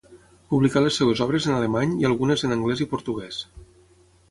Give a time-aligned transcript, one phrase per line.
[0.53, 3.41] Publicà les seves obres en alemany i algunes en anglès i portuguès.